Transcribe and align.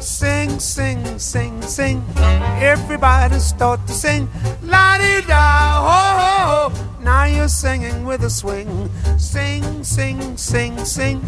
Sing, 0.00 0.60
sing, 0.60 1.18
sing, 1.18 1.60
sing. 1.62 2.04
Everybody 2.60 3.38
start 3.40 3.84
to 3.86 3.92
sing. 3.92 4.28
La 4.62 4.96
di 4.98 5.20
da, 5.26 5.82
ho, 5.86 6.00
ho, 6.20 6.70
ho. 6.70 7.02
Now 7.02 7.24
you're 7.24 7.48
singing 7.48 8.04
with 8.04 8.22
a 8.22 8.30
swing. 8.30 8.88
Sing, 9.18 9.82
sing, 9.82 10.36
sing, 10.36 10.84
sing. 10.84 11.20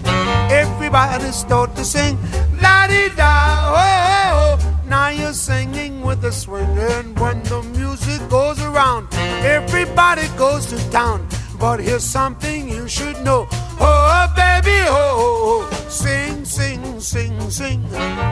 Everybody 0.51 1.33
start 1.33 1.75
to 1.77 1.85
sing. 1.85 2.17
La 2.63 2.87
di 2.87 3.09
da, 3.17 3.33
ho, 3.75 3.87
ho, 4.09 4.57
ho. 4.57 4.89
Now 4.89 5.09
you're 5.09 5.33
singing 5.33 6.03
with 6.03 6.25
a 6.25 6.33
swing. 6.33 6.79
And 6.79 7.19
when 7.19 7.43
the 7.45 7.63
music 7.77 8.21
goes 8.29 8.61
around, 8.63 9.09
everybody 9.43 10.29
goes 10.37 10.67
to 10.67 10.91
town. 10.91 11.27
But 11.59 11.81
here's 11.81 12.05
something 12.05 12.69
you 12.69 12.89
should 12.89 13.23
know. 13.25 13.49
Oh, 13.81 14.33
baby, 14.37 14.50
oh, 14.89 15.63
oh, 15.63 15.69
sing, 15.89 16.45
sing, 16.45 16.99
sing, 16.99 17.49
sing. 17.49 17.83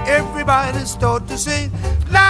Everybody 0.07 0.85
start 0.85 1.27
to 1.29 1.37
sing. 1.37 1.71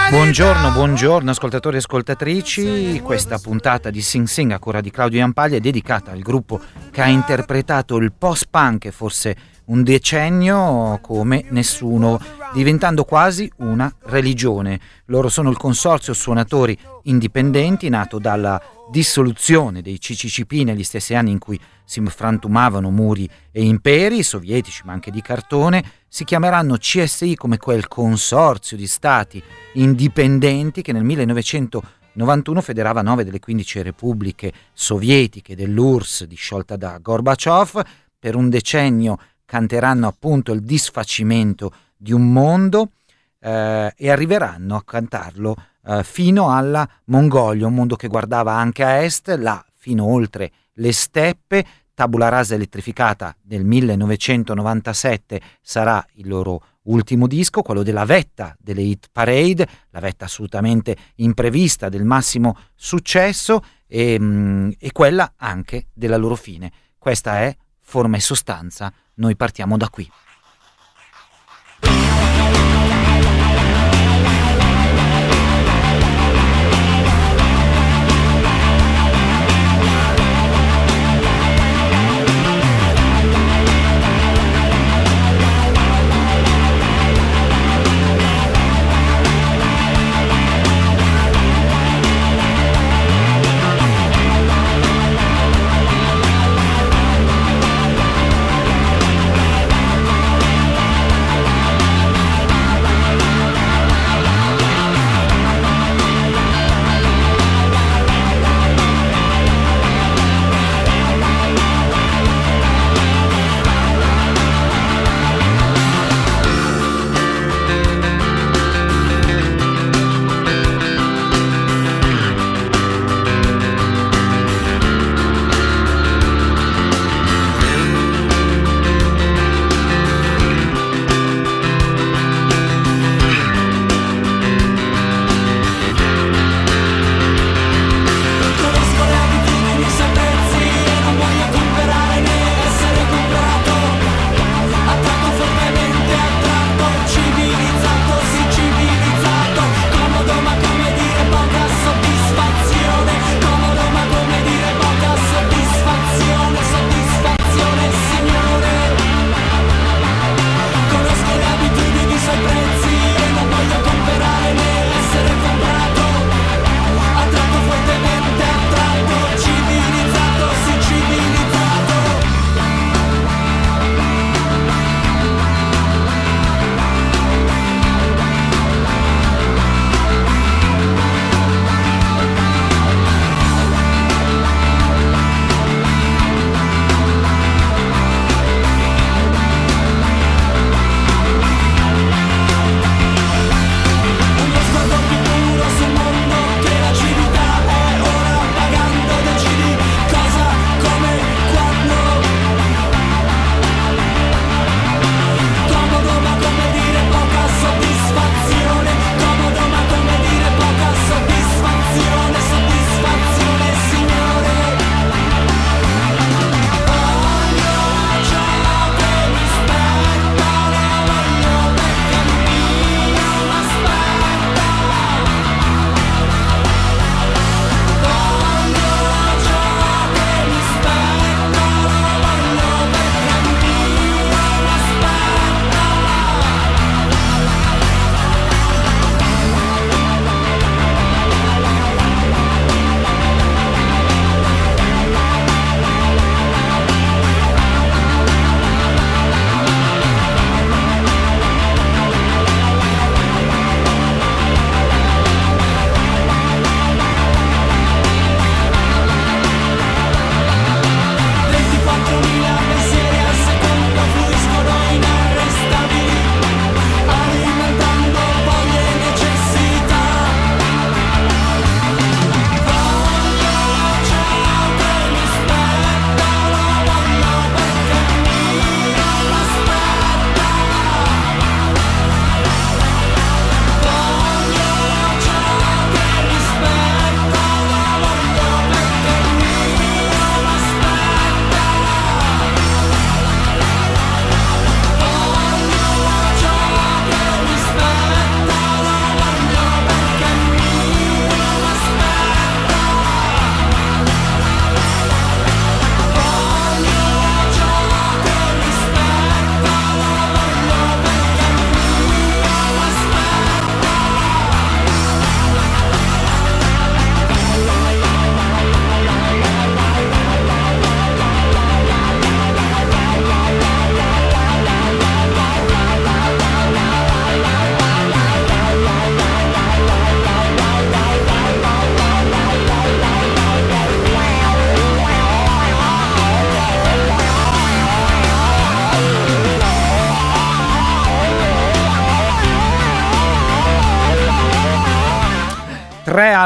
Buongiorno, 0.09 0.71
buongiorno 0.71 1.29
ascoltatori 1.31 1.75
e 1.75 1.79
ascoltatrici. 1.79 2.99
Questa 3.01 3.37
puntata 3.37 3.89
di 3.89 4.01
Sing 4.01 4.25
Sing 4.25 4.51
a 4.51 4.59
cura 4.59 4.81
di 4.81 4.91
Claudio 4.91 5.19
Iampaglia 5.19 5.57
è 5.57 5.59
dedicata 5.59 6.11
al 6.11 6.19
gruppo 6.19 6.59
che 6.91 7.01
ha 7.01 7.07
interpretato 7.07 7.97
il 7.97 8.11
post-punk 8.11 8.85
e 8.85 8.91
forse 8.91 9.35
un 9.69 9.83
decennio 9.83 10.99
come 11.01 11.45
nessuno, 11.49 12.19
diventando 12.53 13.03
quasi 13.03 13.51
una 13.57 13.91
religione. 14.05 14.79
Loro 15.05 15.29
sono 15.29 15.49
il 15.49 15.57
consorzio 15.57 16.13
suonatori 16.13 16.77
indipendenti 17.03 17.87
nato 17.89 18.19
dalla 18.19 18.61
dissoluzione 18.89 19.83
dei 19.83 19.99
CCCP 19.99 20.63
negli 20.63 20.83
stessi 20.83 21.13
anni 21.13 21.31
in 21.31 21.37
cui 21.37 21.59
si 21.85 22.01
frantumavano 22.05 22.89
muri 22.89 23.29
e 23.51 23.63
imperi 23.63 24.23
sovietici 24.23 24.81
ma 24.85 24.93
anche 24.93 25.11
di 25.11 25.21
cartone, 25.21 25.83
si 26.07 26.23
chiameranno 26.23 26.77
CSI 26.77 27.35
come 27.35 27.57
quel 27.57 27.87
consorzio 27.87 28.75
di 28.75 28.87
stati 28.87 29.41
indipendenti 29.73 30.81
che 30.81 30.91
nel 30.91 31.03
1991 31.03 32.61
federava 32.61 33.03
nove 33.03 33.23
delle 33.23 33.39
15 33.39 33.83
repubbliche 33.83 34.51
sovietiche 34.73 35.55
dell'URSS 35.55 36.23
disciolta 36.25 36.75
da 36.75 36.97
Gorbaciov. 36.97 37.81
Per 38.19 38.35
un 38.35 38.49
decennio 38.49 39.17
canteranno 39.49 40.05
appunto 40.05 40.51
il 40.51 40.61
disfacimento 40.61 41.73
di 41.97 42.13
un 42.13 42.31
mondo 42.31 42.91
eh, 43.39 43.91
e 43.97 44.11
arriveranno 44.11 44.75
a 44.75 44.83
cantarlo 44.83 45.55
eh, 45.87 46.03
fino 46.03 46.55
alla 46.55 46.87
Mongolia, 47.05 47.65
un 47.65 47.73
mondo 47.73 47.95
che 47.95 48.07
guardava 48.07 48.53
anche 48.53 48.83
a 48.83 49.01
est, 49.01 49.35
là 49.39 49.65
fino 49.75 50.05
oltre 50.05 50.51
le 50.73 50.93
steppe. 50.93 51.65
Tabula 51.95 52.29
rasa 52.29 52.53
elettrificata 52.53 53.35
del 53.41 53.65
1997 53.65 55.41
sarà 55.61 56.05
il 56.13 56.27
loro 56.27 56.61
ultimo 56.83 57.25
disco, 57.25 57.63
quello 57.63 57.81
della 57.81 58.05
vetta 58.05 58.55
delle 58.59 58.83
hit 58.83 59.07
parade, 59.11 59.67
la 59.89 59.99
vetta 59.99 60.25
assolutamente 60.25 60.95
imprevista 61.15 61.89
del 61.89 62.05
massimo 62.05 62.55
successo 62.75 63.63
e, 63.87 64.15
mm, 64.19 64.69
e 64.77 64.91
quella 64.91 65.33
anche 65.37 65.87
della 65.91 66.17
loro 66.17 66.35
fine. 66.35 66.71
Questa 66.99 67.39
è 67.39 67.55
forma 67.89 68.17
e 68.17 68.21
sostanza 68.21 68.93
noi 69.15 69.35
partiamo 69.35 69.75
da 69.75 69.89
qui. 69.89 70.07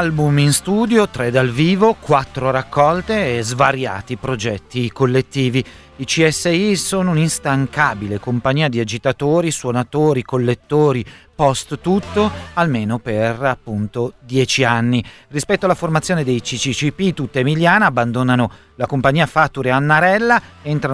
Album 0.04 0.38
in 0.38 0.52
studio, 0.52 1.08
tre 1.08 1.30
dal 1.30 1.48
vivo, 1.48 1.94
quattro 1.94 2.50
raccolte 2.50 3.38
e 3.38 3.42
svariati 3.42 4.18
progetti 4.18 4.92
collettivi. 4.92 5.64
I 5.96 6.04
CSI 6.04 6.76
sono 6.76 7.12
un'instancabile 7.12 8.18
compagnia 8.18 8.68
di 8.68 8.80
agitatori, 8.80 9.50
suonatori, 9.50 10.22
collettori, 10.22 11.02
post 11.34 11.78
tutto, 11.80 12.30
almeno 12.54 12.98
per 12.98 13.42
appunto 13.42 14.12
dieci 14.20 14.62
anni. 14.62 15.02
Rispetto 15.28 15.64
alla 15.64 15.74
formazione 15.74 16.22
dei 16.22 16.42
CCCP, 16.42 17.14
tutta 17.14 17.38
emiliana, 17.38 17.86
abbandonano 17.86 18.50
la 18.76 18.86
compagnia 18.86 19.26
Fature 19.26 19.70
Annarella, 19.70 20.40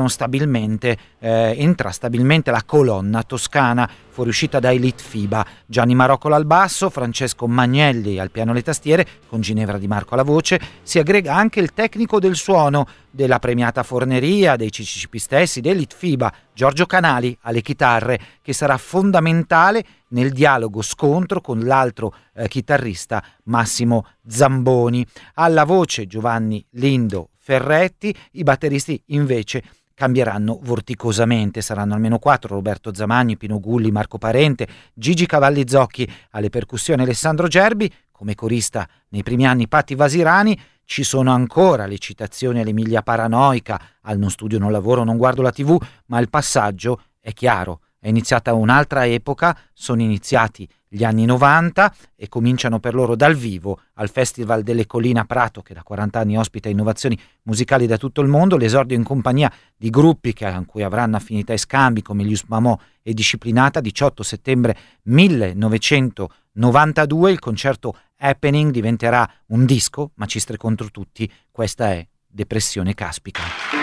stabilmente, 0.07 0.97
eh, 1.19 1.55
entra 1.57 1.91
stabilmente 1.91 2.51
la 2.51 2.63
colonna 2.65 3.23
toscana, 3.23 3.89
fuoriuscita 4.09 4.59
da 4.59 4.73
Elite 4.73 5.03
FIBA, 5.03 5.47
Gianni 5.67 5.95
Maroccola 5.95 6.37
al 6.37 6.45
basso, 6.45 6.91
Francesco 6.91 7.47
Magnelli 7.47 8.19
al 8.19 8.31
piano 8.31 8.53
le 8.53 8.63
tastiere, 8.63 9.07
con 9.29 9.41
Ginevra 9.41 9.79
Di 9.79 9.87
Marco 9.87 10.15
alla 10.15 10.23
voce, 10.23 10.61
si 10.83 10.99
aggrega 10.99 11.35
anche 11.35 11.61
il 11.61 11.73
tecnico 11.73 12.19
del 12.19 12.37
suono 12.37 12.87
della 13.11 13.39
premiata 13.39 13.83
Forneria, 13.83 14.57
dei 14.57 14.71
CCCP 14.71 15.17
stessi, 15.17 15.61
dell'Elite 15.61 15.97
FIBA, 15.97 16.33
Giorgio 16.53 16.87
Canali 16.87 17.37
alle 17.43 17.63
chitarre, 17.63 18.21
che 18.43 18.53
sarà 18.53 18.77
fondamentale 18.77 19.85
nel 20.09 20.33
dialogo 20.33 20.83
scontro 20.83 21.41
con 21.41 21.61
l'altro 21.61 22.15
eh, 22.35 22.49
chitarrista 22.49 23.23
Massimo 23.45 24.07
Zamboni. 24.27 25.07
Alla 25.35 25.65
voce 25.65 26.07
Giovanni 26.07 26.65
Lindo 26.73 27.31
Ferretti, 27.51 28.15
i 28.35 28.45
batteristi 28.45 29.03
invece 29.07 29.65
cambieranno 29.95 30.61
vorticosamente, 30.63 31.63
saranno 31.63 31.95
almeno 31.95 32.21
quattro, 32.21 32.55
Roberto 32.55 32.95
Zamagni, 32.95 33.37
Pino 33.37 33.59
Gulli, 33.59 33.91
Marco 33.91 34.19
Parente, 34.19 34.69
Gigi 34.95 35.27
Cavalli 35.27 35.67
Zocchi, 35.67 36.09
alle 36.31 36.49
percussioni 36.49 37.03
Alessandro 37.03 37.49
Gerbi, 37.49 37.93
come 38.13 38.37
corista 38.37 38.89
nei 39.09 39.25
primi 39.25 39.49
anni 39.49 39.67
Patti 39.67 39.97
Vasirani, 39.97 40.57
ci 40.85 41.03
sono 41.03 41.33
ancora 41.33 41.87
le 41.87 41.99
citazioni 41.99 42.61
all'Emilia 42.61 43.03
Paranoica, 43.03 43.81
al 44.03 44.19
non 44.19 44.31
studio, 44.31 44.61
non 44.61 44.71
lavoro, 44.71 45.03
non 45.03 45.17
guardo 45.17 45.43
la 45.43 45.51
tv, 45.51 45.77
ma 46.07 46.21
il 46.21 46.31
passaggio 46.31 47.03
è 47.19 47.33
chiaro, 47.33 47.81
è 47.99 48.07
iniziata 48.07 48.55
un'altra 48.55 49.07
epoca, 49.07 49.59
sono 49.73 50.03
iniziati 50.03 50.69
gli 50.93 51.05
anni 51.05 51.25
90 51.25 51.95
e 52.17 52.29
cominciano 52.29 52.81
per 52.81 52.95
loro 52.95 53.15
dal 53.15 53.37
vivo 53.37 53.83
al 53.95 54.11
Festival 54.11 54.65
delle 54.65 54.87
Collina 54.87 55.25
Prato 55.25 55.63
che 55.63 55.73
da 55.73 55.85
40 55.85 56.19
anni 56.19 56.37
ospita 56.37 56.69
innovazioni 56.69 57.17
musicali 57.43 57.87
da 57.87 57.97
tutto 57.97 58.21
il 58.21 58.27
mondo, 58.27 58.57
l'esordio 58.57 58.97
in 58.97 59.05
compagnia 59.05 59.53
di 59.77 59.89
gruppi 59.89 60.33
che, 60.33 60.47
a 60.47 60.65
cui 60.67 60.83
avranno 60.83 61.15
affinità 61.15 61.53
e 61.53 61.59
scambi 61.59 62.03
come 62.03 62.25
gli 62.25 62.33
Usmamò 62.33 62.77
e 63.03 63.15
Disciplinata, 63.15 63.79
18 63.81 64.25
settembre 64.25 64.77
1992 65.03 67.31
il 67.31 67.39
concerto 67.39 67.97
Happening 68.19 68.73
diventerà 68.73 69.33
un 69.47 69.65
disco, 69.65 70.11
Macistre 70.15 70.57
contro 70.57 70.91
tutti, 70.91 71.31
questa 71.53 71.93
è 71.93 72.05
Depressione 72.27 72.95
Caspica. 72.95 73.80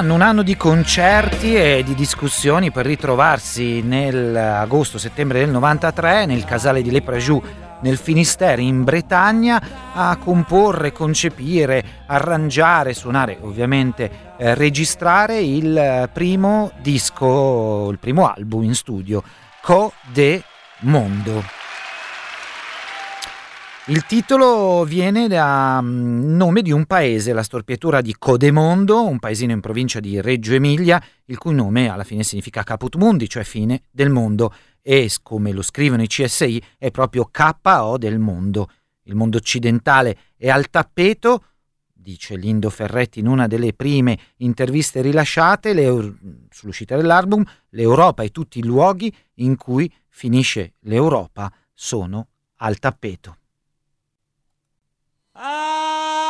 Anno, 0.00 0.14
un 0.14 0.22
anno 0.22 0.42
di 0.42 0.56
concerti 0.56 1.54
e 1.54 1.82
di 1.84 1.94
discussioni 1.94 2.70
per 2.70 2.86
ritrovarsi 2.86 3.82
nell'agosto-settembre 3.82 5.40
del 5.40 5.50
93 5.50 6.24
nel 6.24 6.46
casale 6.46 6.80
di 6.80 6.90
Leprajou 6.90 7.42
nel 7.82 7.98
Finisterre 7.98 8.62
in 8.62 8.82
Bretagna 8.82 9.60
a 9.92 10.16
comporre, 10.16 10.92
concepire, 10.92 11.84
arrangiare, 12.06 12.94
suonare, 12.94 13.36
ovviamente 13.42 14.34
eh, 14.38 14.54
registrare 14.54 15.40
il 15.40 16.08
primo 16.10 16.72
disco, 16.80 17.90
il 17.90 17.98
primo 17.98 18.26
album 18.26 18.64
in 18.64 18.74
studio, 18.74 19.22
Co 19.60 19.92
de 20.12 20.42
Mondo. 20.80 21.59
Il 23.86 24.04
titolo 24.04 24.84
viene 24.84 25.26
da 25.26 25.80
mm, 25.80 26.36
nome 26.36 26.60
di 26.60 26.70
un 26.70 26.84
paese, 26.84 27.32
la 27.32 27.42
storpiatura 27.42 28.02
di 28.02 28.14
Codemondo, 28.16 29.06
un 29.06 29.18
paesino 29.18 29.52
in 29.52 29.60
provincia 29.60 30.00
di 30.00 30.20
Reggio 30.20 30.52
Emilia, 30.52 31.02
il 31.24 31.38
cui 31.38 31.54
nome 31.54 31.88
alla 31.88 32.04
fine 32.04 32.22
significa 32.22 32.62
Caput 32.62 32.96
Mundi, 32.96 33.26
cioè 33.26 33.42
fine 33.42 33.84
del 33.90 34.10
mondo, 34.10 34.54
e 34.82 35.10
come 35.22 35.52
lo 35.52 35.62
scrivono 35.62 36.02
i 36.02 36.08
CSI 36.08 36.62
è 36.76 36.90
proprio 36.90 37.30
KO 37.32 37.96
del 37.96 38.18
mondo. 38.18 38.70
Il 39.04 39.14
mondo 39.14 39.38
occidentale 39.38 40.16
è 40.36 40.50
al 40.50 40.68
tappeto, 40.68 41.44
dice 41.90 42.36
Lindo 42.36 42.68
Ferretti 42.68 43.18
in 43.18 43.26
una 43.26 43.46
delle 43.46 43.72
prime 43.72 44.18
interviste 44.36 45.00
rilasciate 45.00 45.72
le, 45.72 46.16
sull'uscita 46.50 46.96
dell'album, 46.96 47.42
l'Europa 47.70 48.22
e 48.22 48.30
tutti 48.30 48.58
i 48.58 48.64
luoghi 48.64 49.12
in 49.36 49.56
cui 49.56 49.90
finisce 50.08 50.74
l'Europa 50.80 51.50
sono 51.72 52.28
al 52.56 52.78
tappeto. 52.78 53.36
Ah! 55.42 56.29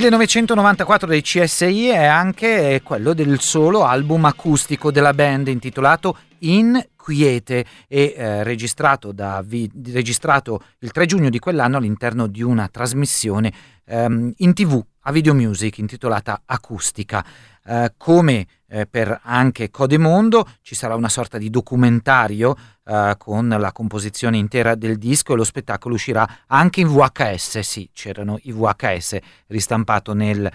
1994 0.00 1.06
dei 1.06 1.20
CSI 1.20 1.88
è 1.88 2.06
anche 2.06 2.80
quello 2.82 3.12
del 3.12 3.38
solo 3.38 3.84
album 3.84 4.24
acustico 4.24 4.90
della 4.90 5.12
band 5.12 5.48
intitolato 5.48 6.16
In 6.38 6.82
Quiete 6.96 7.66
e 7.86 8.14
eh, 8.16 8.42
registrato, 8.42 9.12
da, 9.12 9.42
vi, 9.44 9.70
registrato, 9.92 10.62
il 10.78 10.90
3 10.90 11.04
giugno 11.04 11.28
di 11.28 11.38
quell'anno 11.38 11.76
all'interno 11.76 12.28
di 12.28 12.42
una 12.42 12.66
trasmissione 12.68 13.52
ehm, 13.84 14.32
in 14.38 14.54
tv 14.54 14.82
a 15.00 15.12
Video 15.12 15.34
Music 15.34 15.76
intitolata 15.76 16.42
Acustica. 16.46 17.22
Eh, 17.62 17.92
come 17.96 18.46
eh, 18.68 18.86
per 18.86 19.20
anche 19.22 19.70
Codemondo 19.70 20.48
ci 20.62 20.74
sarà 20.74 20.94
una 20.94 21.08
sorta 21.10 21.36
di 21.36 21.50
documentario 21.50 22.56
eh, 22.84 23.14
con 23.18 23.48
la 23.48 23.72
composizione 23.72 24.38
intera 24.38 24.74
del 24.74 24.96
disco 24.96 25.34
e 25.34 25.36
lo 25.36 25.44
spettacolo 25.44 25.94
uscirà 25.94 26.44
anche 26.46 26.80
in 26.80 26.88
VHS, 26.88 27.58
sì, 27.58 27.90
c'erano 27.92 28.38
i 28.42 28.52
VHS 28.52 29.18
ristampato 29.48 30.14
nel 30.14 30.50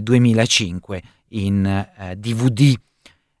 2005 0.00 0.96
eh, 0.96 1.02
in 1.28 1.86
DVD. 2.16 2.60
Eh, 2.60 2.80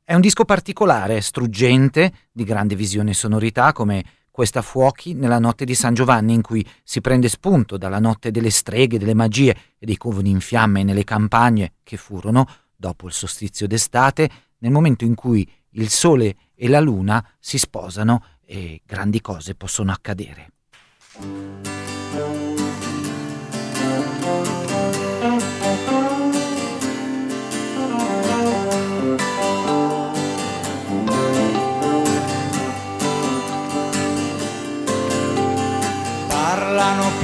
È 0.04 0.14
un 0.14 0.20
disco 0.20 0.44
particolare, 0.44 1.20
struggente, 1.20 2.12
di 2.30 2.44
grande 2.44 2.76
visione 2.76 3.10
e 3.10 3.14
sonorità, 3.14 3.72
come 3.72 4.04
questa 4.30 4.62
Fuochi 4.62 5.14
nella 5.14 5.40
notte 5.40 5.64
di 5.64 5.74
San 5.74 5.94
Giovanni, 5.94 6.32
in 6.32 6.42
cui 6.42 6.64
si 6.84 7.00
prende 7.00 7.28
spunto 7.28 7.76
dalla 7.76 7.98
notte 7.98 8.30
delle 8.30 8.50
streghe, 8.50 8.96
delle 8.96 9.14
magie 9.14 9.56
e 9.76 9.84
dei 9.84 9.96
covoni 9.96 10.30
in 10.30 10.38
fiamme 10.38 10.84
nelle 10.84 11.02
campagne 11.02 11.72
che 11.82 11.96
furono, 11.96 12.46
dopo 12.78 13.08
il 13.08 13.12
solstizio 13.12 13.66
d'estate, 13.66 14.30
nel 14.58 14.70
momento 14.70 15.04
in 15.04 15.14
cui 15.14 15.48
il 15.70 15.90
sole 15.90 16.36
e 16.54 16.68
la 16.68 16.80
luna 16.80 17.24
si 17.40 17.58
sposano 17.58 18.24
e 18.44 18.80
grandi 18.86 19.20
cose 19.20 19.54
possono 19.54 19.90
accadere. 19.90 20.52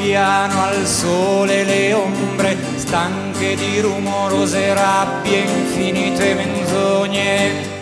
Piano 0.04 0.64
al 0.64 0.86
sole 0.86 1.64
le 1.64 1.94
ombre, 1.94 2.58
stanche 2.74 3.56
di 3.56 3.80
rumorose 3.80 4.74
rabbie, 4.74 5.38
infinite 5.38 6.34
menzogne 6.34 7.72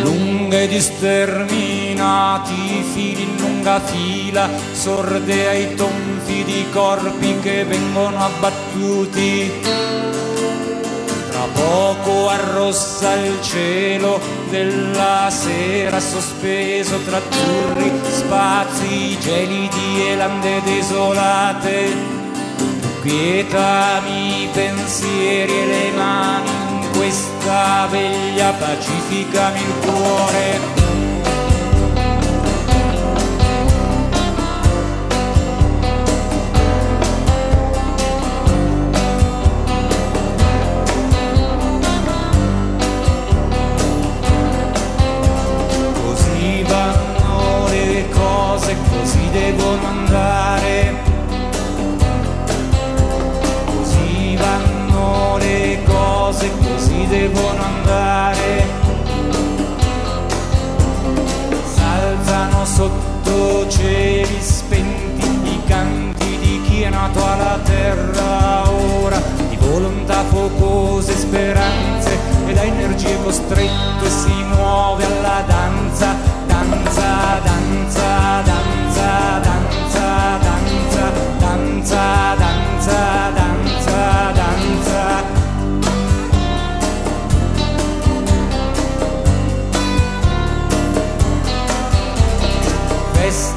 lunghe 0.00 0.66
di 0.66 0.80
sterminati 0.80 2.82
fili 2.92 3.22
in 3.22 3.36
lunga 3.36 3.78
fila, 3.78 4.48
sorde 4.72 5.48
ai 5.48 5.74
tonfi 5.76 6.42
di 6.42 6.66
corpi 6.72 7.38
che 7.40 7.64
vengono 7.64 8.18
abbattuti. 8.18 9.48
Tra 11.30 11.46
poco 11.52 12.28
arrossa 12.28 13.14
il 13.14 13.40
cielo 13.40 14.41
della 14.52 15.30
sera 15.30 15.98
sospeso 15.98 16.98
tra 17.06 17.16
azzurri 17.16 17.90
spazi 18.04 19.18
gelidi 19.18 20.06
e 20.08 20.14
lande 20.14 20.60
desolate. 20.60 21.96
Quietami 23.00 24.42
i 24.42 24.48
pensieri 24.52 25.52
e 25.52 25.66
le 25.66 25.90
mani 25.96 26.86
questa 26.94 27.88
veglia 27.90 28.52
pacificami 28.52 29.58
il 29.58 29.86
cuore. 29.86 30.81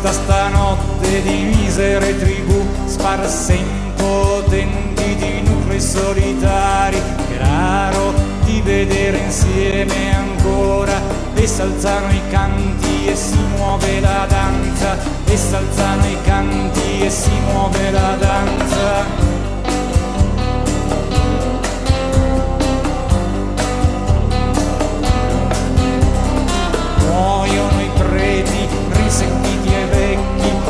Festa 0.06 0.12
stanotte 0.12 1.22
di 1.24 1.56
misere 1.56 2.18
tribù 2.20 2.64
sparse 2.86 3.54
in 3.54 3.94
potenti 3.96 5.16
di 5.16 5.42
nuclei 5.42 5.82
solitari. 5.82 7.02
Che 7.28 7.38
raro 7.38 8.14
di 8.44 8.62
vedere 8.62 9.18
insieme 9.18 10.16
ancora 10.16 11.02
e 11.34 11.48
s'alzano 11.48 12.12
i 12.12 12.22
canti 12.30 13.08
e 13.08 13.16
si 13.16 13.40
muove 13.56 14.00
la 14.00 14.26
danza 14.28 14.98
e 15.26 15.38
s'alzano 15.38 16.06
i 16.06 16.18
canti 16.24 17.02
e 17.02 17.10
si 17.10 17.32
muove 17.52 17.92
la 17.92 18.16
danza 18.20 19.25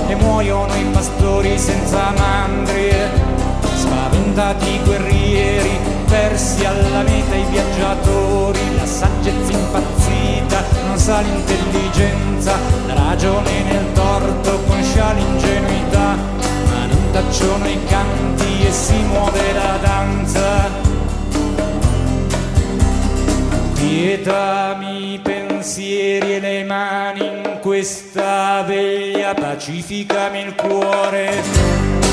e 0.07 0.15
muoiono 0.15 0.73
i 0.75 0.85
pastori 0.91 1.57
senza 1.57 2.13
mandrie 2.17 3.09
spaventati 3.75 4.79
guerrieri 4.83 5.79
persi 6.07 6.65
alla 6.65 7.01
meta 7.01 7.35
i 7.35 7.45
viaggiatori 7.49 8.75
la 8.75 8.85
saggezza 8.85 9.51
impazzita 9.51 10.63
non 10.87 10.97
sa 10.97 11.21
l'intelligenza 11.21 12.53
la 12.87 12.93
ragione 12.93 13.63
nel 13.63 13.91
torto 13.93 14.59
conscia 14.67 15.11
l'ingenuità 15.13 16.15
ma 16.69 16.85
non 16.85 17.11
tacciono 17.11 17.67
i 17.67 17.83
canti 17.85 18.65
e 18.65 18.71
si 18.71 18.97
muove 19.03 19.53
la 19.53 19.77
danza. 19.81 20.83
Quietami 23.75 25.04
per 25.04 25.04
pensieri 25.65 26.35
e 26.35 26.39
le 26.39 26.63
mani 26.63 27.25
in 27.25 27.57
questa 27.59 28.61
veglia, 28.67 29.33
pacificami 29.33 30.41
il 30.41 30.53
cuore. 30.53 32.04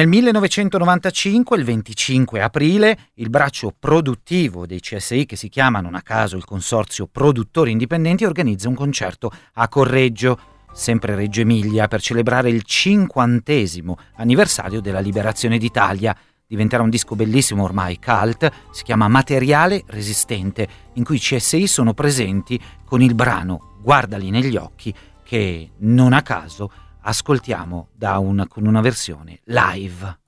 Nel 0.00 0.08
1995, 0.08 1.58
il 1.58 1.64
25 1.64 2.40
aprile, 2.40 3.10
il 3.16 3.28
braccio 3.28 3.70
produttivo 3.78 4.64
dei 4.64 4.80
CSI, 4.80 5.26
che 5.26 5.36
si 5.36 5.50
chiama 5.50 5.82
non 5.82 5.94
a 5.94 6.00
caso 6.00 6.38
il 6.38 6.44
Consorzio 6.46 7.06
Produttori 7.06 7.70
Indipendenti, 7.70 8.24
organizza 8.24 8.70
un 8.70 8.76
concerto 8.76 9.30
a 9.52 9.68
Correggio, 9.68 10.38
sempre 10.72 11.14
Reggio 11.14 11.42
Emilia, 11.42 11.86
per 11.86 12.00
celebrare 12.00 12.48
il 12.48 12.62
cinquantesimo 12.62 13.98
anniversario 14.14 14.80
della 14.80 15.00
liberazione 15.00 15.58
d'Italia. 15.58 16.16
Diventerà 16.46 16.82
un 16.82 16.88
disco 16.88 17.14
bellissimo 17.14 17.64
ormai 17.64 17.98
cult, 17.98 18.50
si 18.70 18.84
chiama 18.84 19.06
Materiale 19.06 19.82
Resistente, 19.88 20.66
in 20.94 21.04
cui 21.04 21.16
i 21.16 21.20
CSI 21.20 21.66
sono 21.66 21.92
presenti 21.92 22.58
con 22.86 23.02
il 23.02 23.14
brano 23.14 23.76
Guardali 23.82 24.30
negli 24.30 24.56
occhi, 24.56 24.94
che 25.22 25.72
non 25.80 26.14
a 26.14 26.22
caso 26.22 26.88
ascoltiamo 27.02 27.88
una, 28.18 28.46
con 28.46 28.66
una 28.66 28.80
versione 28.80 29.40
live. 29.44 30.18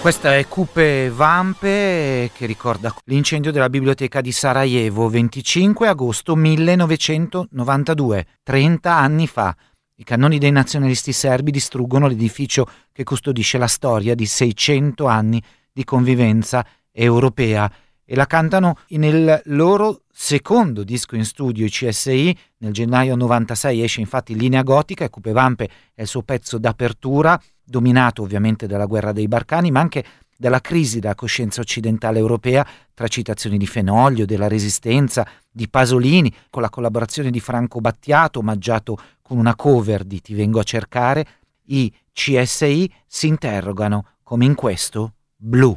Questa 0.06 0.36
è 0.36 0.46
Cupe 0.46 1.10
Vampe 1.10 2.30
che 2.32 2.46
ricorda 2.46 2.94
l'incendio 3.06 3.50
della 3.50 3.68
biblioteca 3.68 4.20
di 4.20 4.30
Sarajevo 4.30 5.08
25 5.08 5.88
agosto 5.88 6.36
1992, 6.36 8.26
30 8.44 8.94
anni 8.94 9.26
fa. 9.26 9.52
I 9.96 10.04
cannoni 10.04 10.38
dei 10.38 10.52
nazionalisti 10.52 11.10
serbi 11.10 11.50
distruggono 11.50 12.06
l'edificio 12.06 12.68
che 12.92 13.02
custodisce 13.02 13.58
la 13.58 13.66
storia 13.66 14.14
di 14.14 14.26
600 14.26 15.06
anni 15.06 15.42
di 15.72 15.82
convivenza 15.82 16.64
europea 16.92 17.68
e 18.04 18.14
la 18.14 18.26
cantano 18.26 18.76
nel 18.90 19.42
loro 19.46 20.02
secondo 20.12 20.84
disco 20.84 21.16
in 21.16 21.24
studio, 21.24 21.66
i 21.66 21.68
CSI. 21.68 22.38
Nel 22.58 22.72
gennaio 22.72 23.16
96 23.16 23.82
esce 23.82 24.00
infatti 24.00 24.36
Linea 24.36 24.62
Gotica 24.62 25.04
e 25.04 25.10
Cupe 25.10 25.32
Vampe 25.32 25.68
è 25.92 26.02
il 26.02 26.06
suo 26.06 26.22
pezzo 26.22 26.58
d'apertura, 26.58 27.38
dominato 27.66 28.22
ovviamente 28.22 28.66
dalla 28.66 28.86
guerra 28.86 29.12
dei 29.12 29.28
Barcani, 29.28 29.70
ma 29.70 29.80
anche 29.80 30.04
dalla 30.38 30.60
crisi 30.60 31.00
della 31.00 31.14
coscienza 31.14 31.60
occidentale 31.60 32.18
europea, 32.18 32.66
tra 32.94 33.08
citazioni 33.08 33.58
di 33.58 33.66
Fenoglio, 33.66 34.24
della 34.24 34.48
Resistenza, 34.48 35.26
di 35.50 35.68
Pasolini, 35.68 36.32
con 36.50 36.62
la 36.62 36.70
collaborazione 36.70 37.30
di 37.30 37.40
Franco 37.40 37.80
Battiato, 37.80 38.38
omaggiato 38.38 38.98
con 39.22 39.38
una 39.38 39.56
cover 39.56 40.04
di 40.04 40.20
Ti 40.20 40.34
vengo 40.34 40.60
a 40.60 40.64
cercare, 40.64 41.26
i 41.66 41.92
CSI 42.12 42.92
si 43.06 43.26
interrogano, 43.26 44.06
come 44.22 44.44
in 44.44 44.54
questo, 44.54 45.14
blu. 45.34 45.76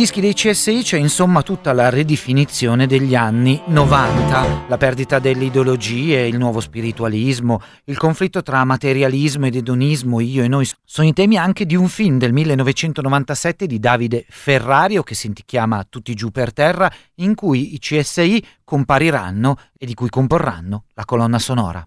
Dischi 0.00 0.22
dei 0.22 0.32
CSI 0.32 0.80
c'è 0.80 0.96
insomma 0.96 1.42
tutta 1.42 1.74
la 1.74 1.90
ridefinizione 1.90 2.86
degli 2.86 3.14
anni 3.14 3.60
90, 3.66 4.64
la 4.66 4.78
perdita 4.78 5.18
delle 5.18 5.44
ideologie, 5.44 6.26
il 6.26 6.38
nuovo 6.38 6.60
spiritualismo, 6.60 7.60
il 7.84 7.98
conflitto 7.98 8.40
tra 8.40 8.64
materialismo 8.64 9.44
ed 9.44 9.56
edonismo, 9.56 10.20
io 10.20 10.42
e 10.42 10.48
noi, 10.48 10.66
sono 10.86 11.06
i 11.06 11.12
temi 11.12 11.36
anche 11.36 11.66
di 11.66 11.76
un 11.76 11.86
film 11.88 12.16
del 12.16 12.32
1997 12.32 13.66
di 13.66 13.78
Davide 13.78 14.24
Ferrario 14.26 15.02
che 15.02 15.14
si 15.14 15.30
chiama 15.44 15.84
Tutti 15.86 16.14
giù 16.14 16.30
per 16.30 16.54
terra, 16.54 16.90
in 17.16 17.34
cui 17.34 17.74
i 17.74 17.78
CSI 17.78 18.42
compariranno 18.64 19.58
e 19.76 19.84
di 19.84 19.92
cui 19.92 20.08
comporranno 20.08 20.84
la 20.94 21.04
colonna 21.04 21.38
sonora. 21.38 21.86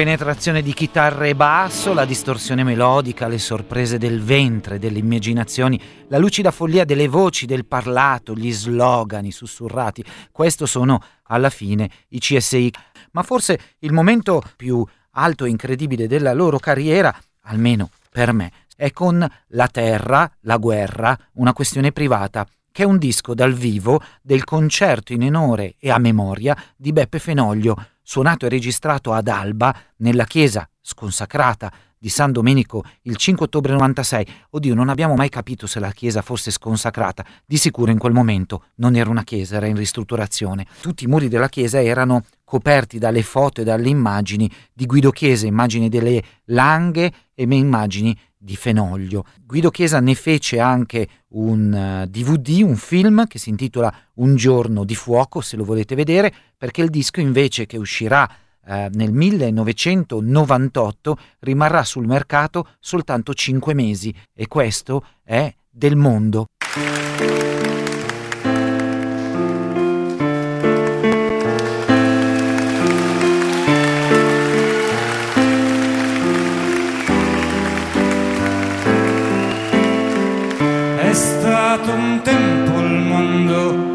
Compenetrazione 0.00 0.62
di 0.62 0.72
chitarra 0.72 1.26
e 1.26 1.34
basso, 1.34 1.92
la 1.92 2.06
distorsione 2.06 2.64
melodica, 2.64 3.28
le 3.28 3.36
sorprese 3.36 3.98
del 3.98 4.22
ventre, 4.22 4.78
delle 4.78 4.98
immaginazioni, 4.98 5.78
la 6.08 6.16
lucida 6.16 6.50
follia 6.50 6.86
delle 6.86 7.06
voci, 7.06 7.44
del 7.44 7.66
parlato, 7.66 8.32
gli 8.32 8.50
slogan, 8.50 9.30
sussurrati, 9.30 10.02
questo 10.32 10.64
sono 10.64 11.02
alla 11.24 11.50
fine 11.50 11.90
i 12.08 12.18
CSI. 12.18 12.72
Ma 13.10 13.22
forse 13.22 13.74
il 13.80 13.92
momento 13.92 14.42
più 14.56 14.82
alto 15.10 15.44
e 15.44 15.50
incredibile 15.50 16.06
della 16.06 16.32
loro 16.32 16.58
carriera, 16.58 17.14
almeno 17.42 17.90
per 18.10 18.32
me, 18.32 18.52
è 18.74 18.92
con 18.92 19.22
La 19.48 19.68
Terra, 19.68 20.32
la 20.44 20.56
guerra, 20.56 21.14
una 21.34 21.52
questione 21.52 21.92
privata, 21.92 22.46
che 22.72 22.84
è 22.84 22.86
un 22.86 22.96
disco 22.96 23.34
dal 23.34 23.52
vivo 23.52 24.00
del 24.22 24.44
concerto 24.44 25.12
in 25.12 25.24
onore 25.24 25.74
e 25.78 25.90
a 25.90 25.98
memoria 25.98 26.56
di 26.74 26.90
Beppe 26.90 27.18
Fenoglio, 27.18 27.76
suonato 28.10 28.44
e 28.44 28.48
registrato 28.48 29.12
ad 29.12 29.28
Alba 29.28 29.72
nella 29.98 30.24
chiesa 30.24 30.68
sconsacrata 30.80 31.72
di 31.96 32.08
San 32.08 32.32
Domenico 32.32 32.82
il 33.02 33.14
5 33.14 33.46
ottobre 33.46 33.72
96. 33.72 34.26
Oddio, 34.50 34.74
non 34.74 34.88
abbiamo 34.88 35.14
mai 35.14 35.28
capito 35.28 35.68
se 35.68 35.78
la 35.78 35.92
chiesa 35.92 36.20
fosse 36.20 36.50
sconsacrata. 36.50 37.24
Di 37.46 37.56
sicuro 37.56 37.92
in 37.92 37.98
quel 37.98 38.12
momento 38.12 38.64
non 38.76 38.96
era 38.96 39.08
una 39.10 39.22
chiesa, 39.22 39.58
era 39.58 39.66
in 39.66 39.76
ristrutturazione. 39.76 40.66
Tutti 40.80 41.04
i 41.04 41.06
muri 41.06 41.28
della 41.28 41.48
chiesa 41.48 41.80
erano 41.80 42.24
coperti 42.42 42.98
dalle 42.98 43.22
foto 43.22 43.60
e 43.60 43.64
dalle 43.64 43.88
immagini 43.88 44.50
di 44.72 44.86
Guido 44.86 45.12
Chiesa, 45.12 45.46
immagini 45.46 45.88
delle 45.88 46.20
langhe 46.46 47.12
e 47.32 47.46
immagini 47.48 48.18
di 48.42 48.56
Fenoglio. 48.56 49.26
Guido 49.44 49.70
Chiesa 49.70 50.00
ne 50.00 50.14
fece 50.14 50.58
anche 50.58 51.06
un 51.28 51.72
uh, 51.72 52.02
eh, 52.02 52.06
DVD, 52.08 52.62
un 52.62 52.76
film 52.76 53.26
che 53.26 53.38
si 53.38 53.50
intitola 53.50 53.94
Un 54.14 54.34
giorno 54.34 54.84
di 54.84 54.94
fuoco, 54.94 55.42
se 55.42 55.56
lo 55.56 55.64
volete 55.64 55.94
vedere, 55.94 56.32
perché 56.56 56.80
il 56.80 56.88
disco 56.88 57.20
invece 57.20 57.66
che 57.66 57.76
uscirà 57.76 58.26
uh, 58.64 58.88
nel 58.92 59.12
1998 59.12 61.18
rimarrà 61.40 61.84
sul 61.84 62.06
mercato 62.06 62.68
soltanto 62.80 63.34
5 63.34 63.74
mesi 63.74 64.14
e 64.34 64.48
questo 64.48 65.04
è 65.22 65.54
del 65.68 65.96
mondo. 65.96 66.46
contemplo 82.22 82.80
el 82.80 83.00
mundo. 83.00 83.89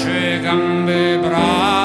facce, 0.00 0.40
gambe, 0.40 1.18
braccia. 1.18 1.79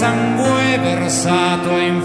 sangue 0.00 0.78
versato 0.80 1.76
in 1.76 2.00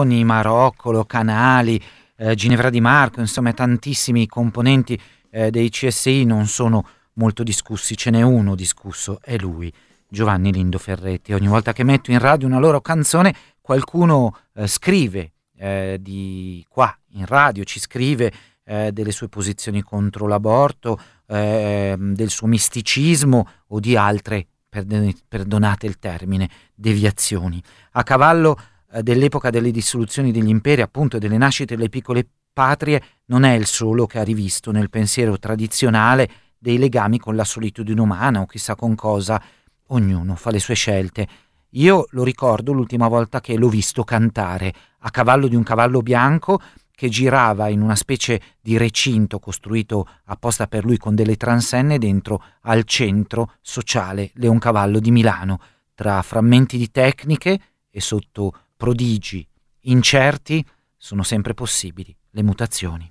Zamboni, 0.00 0.24
Maroccolo, 0.24 1.04
Canali, 1.04 1.80
eh, 2.16 2.34
Ginevra 2.34 2.70
Di 2.70 2.80
Marco, 2.80 3.20
insomma 3.20 3.52
tantissimi 3.52 4.26
componenti 4.26 4.98
eh, 5.30 5.50
dei 5.50 5.68
CSI 5.68 6.24
non 6.24 6.46
sono 6.46 6.86
molto 7.14 7.42
discussi, 7.42 7.96
ce 7.96 8.10
n'è 8.10 8.22
uno 8.22 8.54
discusso, 8.54 9.18
è 9.20 9.36
lui, 9.36 9.72
Giovanni 10.08 10.52
Lindo 10.52 10.78
Ferretti. 10.78 11.34
Ogni 11.34 11.48
volta 11.48 11.72
che 11.72 11.84
metto 11.84 12.10
in 12.10 12.18
radio 12.18 12.46
una 12.46 12.58
loro 12.58 12.80
canzone, 12.80 13.34
qualcuno 13.60 14.36
eh, 14.54 14.66
scrive 14.66 15.32
eh, 15.58 15.98
di 16.00 16.64
qua 16.68 16.96
in 17.10 17.26
radio, 17.26 17.64
ci 17.64 17.78
scrive 17.78 18.32
eh, 18.64 18.92
delle 18.92 19.12
sue 19.12 19.28
posizioni 19.28 19.82
contro 19.82 20.26
l'aborto, 20.26 20.98
ehm, 21.26 22.14
del 22.14 22.30
suo 22.30 22.46
misticismo 22.46 23.48
o 23.68 23.80
di 23.80 23.96
altre, 23.96 24.46
perdonate 25.28 25.86
il 25.86 25.98
termine, 25.98 26.48
deviazioni. 26.74 27.62
A 27.92 28.02
cavallo 28.02 28.56
dell'epoca 29.02 29.50
delle 29.50 29.70
dissoluzioni 29.70 30.32
degli 30.32 30.48
imperi, 30.48 30.82
appunto, 30.82 31.18
delle 31.18 31.38
nascite 31.38 31.76
delle 31.76 31.88
piccole 31.88 32.26
patrie, 32.52 33.02
non 33.26 33.44
è 33.44 33.54
il 33.54 33.66
solo 33.66 34.06
che 34.06 34.18
ha 34.18 34.24
rivisto 34.24 34.72
nel 34.72 34.90
pensiero 34.90 35.38
tradizionale 35.38 36.28
dei 36.58 36.78
legami 36.78 37.18
con 37.18 37.36
la 37.36 37.44
solitudine 37.44 38.00
umana 38.00 38.40
o 38.40 38.46
chissà 38.46 38.74
con 38.74 38.94
cosa. 38.94 39.40
Ognuno 39.88 40.34
fa 40.34 40.50
le 40.50 40.58
sue 40.58 40.74
scelte. 40.74 41.26
Io 41.70 42.06
lo 42.10 42.24
ricordo 42.24 42.72
l'ultima 42.72 43.08
volta 43.08 43.40
che 43.40 43.56
l'ho 43.56 43.68
visto 43.68 44.02
cantare 44.02 44.72
a 45.00 45.10
cavallo 45.10 45.46
di 45.46 45.54
un 45.54 45.62
cavallo 45.62 46.00
bianco 46.00 46.60
che 47.00 47.08
girava 47.08 47.68
in 47.68 47.80
una 47.80 47.96
specie 47.96 48.40
di 48.60 48.76
recinto 48.76 49.38
costruito 49.38 50.06
apposta 50.26 50.66
per 50.66 50.84
lui 50.84 50.98
con 50.98 51.14
delle 51.14 51.36
transenne 51.36 51.96
dentro 51.98 52.42
al 52.62 52.84
centro 52.84 53.54
sociale 53.62 54.32
Leoncavallo 54.34 54.98
di 54.98 55.10
Milano, 55.10 55.60
tra 55.94 56.20
frammenti 56.20 56.76
di 56.76 56.90
tecniche 56.90 57.60
e 57.88 58.00
sotto 58.00 58.52
prodigi 58.80 59.46
incerti 59.80 60.64
sono 60.96 61.22
sempre 61.22 61.52
possibili 61.52 62.16
le 62.30 62.42
mutazioni. 62.42 63.09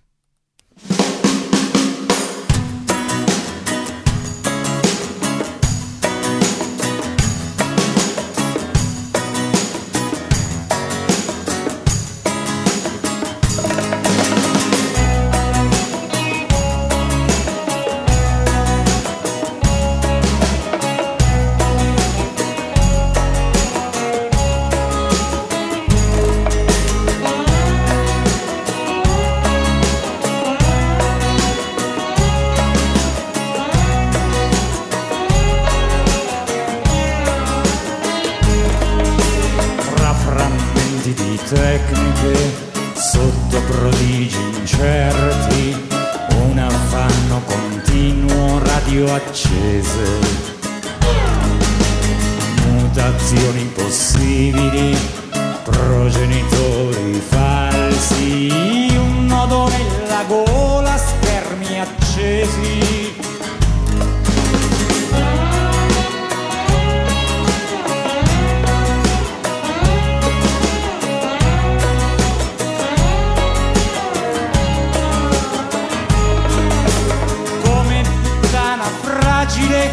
fragile 79.02 79.92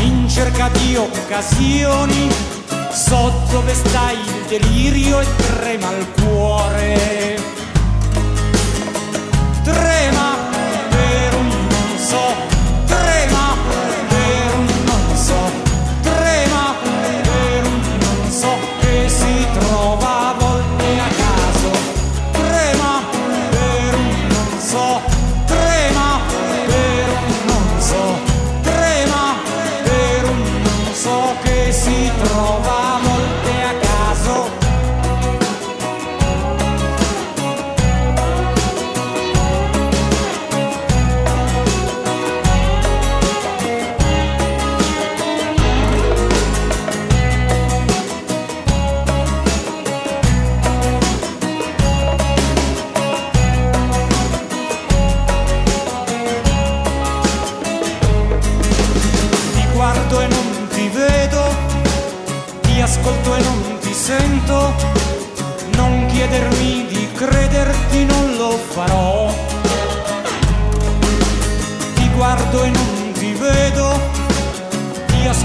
in 0.00 0.28
cerca 0.28 0.68
di 0.68 0.96
occasioni 0.96 2.30
sotto 2.90 3.50
dove 3.50 3.74
sta 3.74 4.10
il 4.12 4.46
delirio 4.48 5.20
e 5.20 5.26
trema 5.36 5.90
il 5.90 6.06
cuore. 6.22 7.40
Trema 9.62 10.37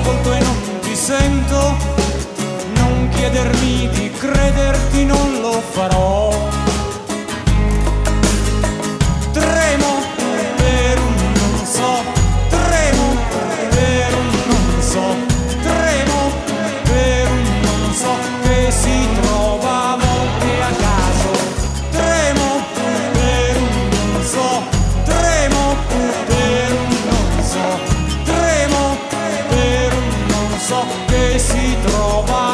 ascolto 0.03 0.33
e 0.33 0.39
non 0.39 0.79
ti 0.81 0.95
sento, 0.95 1.77
non 2.75 3.09
chiedermi 3.15 3.89
di 3.89 4.11
crederti 4.11 5.05
non 5.05 5.39
lo 5.39 5.61
farò. 5.61 6.32
che 31.07 31.39
si 31.39 31.78
trova 31.86 32.52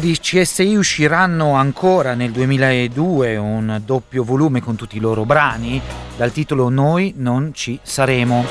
Per 0.00 0.08
i 0.08 0.18
CSI 0.18 0.76
usciranno 0.76 1.52
ancora 1.52 2.14
nel 2.14 2.30
2002 2.30 3.36
un 3.36 3.82
doppio 3.84 4.24
volume 4.24 4.62
con 4.62 4.74
tutti 4.74 4.96
i 4.96 4.98
loro 4.98 5.26
brani 5.26 5.78
dal 6.16 6.32
titolo 6.32 6.70
Noi 6.70 7.12
non 7.18 7.52
ci 7.52 7.78
saremo. 7.82 8.46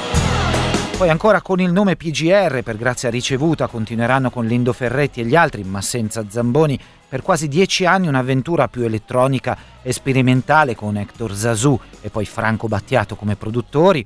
Poi 0.96 1.10
ancora 1.10 1.42
con 1.42 1.60
il 1.60 1.72
nome 1.72 1.96
PGR 1.96 2.62
per 2.62 2.78
grazia 2.78 3.10
ricevuta 3.10 3.66
continueranno 3.66 4.30
con 4.30 4.46
Lindo 4.46 4.74
Ferretti 4.74 5.22
e 5.22 5.26
gli 5.26 5.36
altri, 5.36 5.64
ma 5.64 5.82
senza 5.82 6.24
Zamboni, 6.30 6.80
per 7.10 7.24
quasi 7.24 7.48
dieci 7.48 7.84
anni 7.84 8.08
un'avventura 8.08 8.68
più 8.68 8.84
elettronica 8.84 9.58
e 9.82 9.92
sperimentale 9.92 10.76
con 10.76 10.98
Hector 10.98 11.34
Zazù 11.34 11.80
e 12.02 12.12
poi 12.12 12.26
Franco 12.26 12.68
Battiato 12.68 13.16
come 13.16 13.36
produttori. 13.36 14.06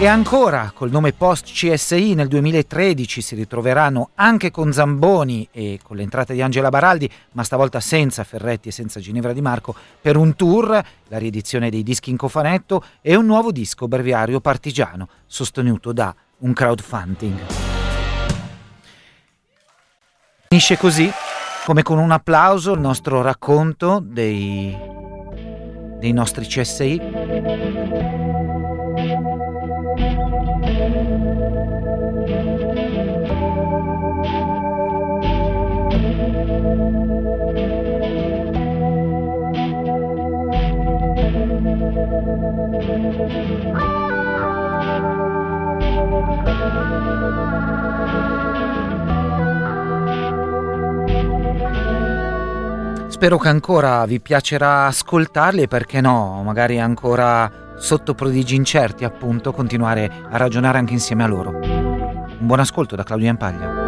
E 0.00 0.06
ancora, 0.06 0.70
col 0.72 0.92
nome 0.92 1.12
post 1.12 1.50
CSI 1.50 2.14
nel 2.14 2.28
2013 2.28 3.20
si 3.20 3.34
ritroveranno 3.34 4.10
anche 4.14 4.52
con 4.52 4.72
Zamboni 4.72 5.48
e 5.50 5.80
con 5.82 5.96
l'entrata 5.96 6.32
di 6.32 6.40
Angela 6.40 6.68
Baraldi, 6.68 7.10
ma 7.32 7.42
stavolta 7.42 7.80
senza 7.80 8.22
Ferretti 8.22 8.68
e 8.68 8.70
senza 8.70 9.00
Ginevra 9.00 9.32
Di 9.32 9.40
Marco, 9.40 9.74
per 10.00 10.16
un 10.16 10.36
tour, 10.36 10.80
la 11.08 11.18
riedizione 11.18 11.68
dei 11.68 11.82
dischi 11.82 12.10
in 12.10 12.16
cofanetto 12.16 12.84
e 13.00 13.16
un 13.16 13.26
nuovo 13.26 13.50
disco 13.50 13.88
breviario 13.88 14.38
partigiano, 14.38 15.08
sostenuto 15.26 15.92
da 15.92 16.14
un 16.38 16.52
crowdfunding. 16.52 17.38
Finisce 20.46 20.78
così, 20.78 21.10
come 21.66 21.82
con 21.82 21.98
un 21.98 22.12
applauso, 22.12 22.72
il 22.72 22.80
nostro 22.80 23.20
racconto 23.20 24.00
dei, 24.00 24.78
dei 25.98 26.12
nostri 26.12 26.46
CSI. 26.46 28.47
Spero 53.08 53.38
che 53.38 53.48
ancora 53.48 54.06
vi 54.06 54.20
piacerà 54.20 54.86
ascoltarli 54.86 55.66
perché 55.66 56.00
no, 56.00 56.40
magari 56.44 56.78
ancora 56.78 57.67
sotto 57.78 58.14
prodigi 58.14 58.54
incerti 58.54 59.04
appunto, 59.04 59.52
continuare 59.52 60.10
a 60.30 60.36
ragionare 60.36 60.78
anche 60.78 60.92
insieme 60.92 61.24
a 61.24 61.26
loro. 61.26 61.50
Un 61.50 62.46
buon 62.46 62.60
ascolto 62.60 62.96
da 62.96 63.02
Claudio 63.02 63.30
Ampaglia. 63.30 63.87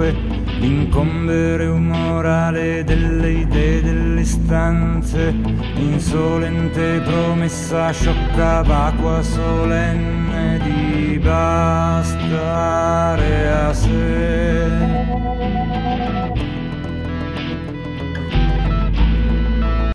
Sangue, 0.00 0.14
l'incombere 0.58 1.66
umorale 1.66 2.82
delle 2.84 3.30
idee 3.30 3.82
delle 3.82 4.24
stanze, 4.24 5.34
insolente 5.76 7.00
promessa 7.04 7.90
sciocca 7.92 8.62
vacua 8.62 9.20
solenne 9.22 10.58
di 10.62 11.18
bastare 11.18 12.08
a 13.50 13.72
sé. 13.74 14.49